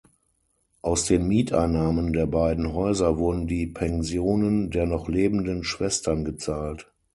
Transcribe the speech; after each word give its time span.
Aus 0.81 1.05
den 1.05 1.27
Mieteinnahmen 1.27 2.11
der 2.11 2.25
beiden 2.25 2.73
Häuser 2.73 3.19
wurden 3.19 3.45
die 3.45 3.67
Pensionen 3.67 4.71
der 4.71 4.87
noch 4.87 5.07
lebenden 5.07 5.63
Schwestern 5.63 6.25
gezahlt. 6.25 6.91